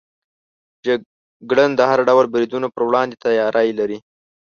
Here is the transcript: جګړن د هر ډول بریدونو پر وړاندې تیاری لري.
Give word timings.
جګړن 0.85 1.69
د 1.75 1.81
هر 1.89 1.99
ډول 2.09 2.25
بریدونو 2.33 2.67
پر 2.75 2.81
وړاندې 2.87 3.21
تیاری 3.23 3.69
لري. 3.79 3.97